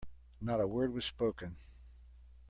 Not 0.41 0.59
a 0.59 0.65
word 0.65 0.95
was 0.95 1.05
spoken. 1.05 1.57